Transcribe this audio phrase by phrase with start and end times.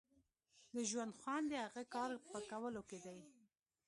[0.75, 3.19] د ژوند خوند د هغه کار په کولو کې دی.